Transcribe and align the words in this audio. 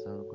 pasado 0.00 0.26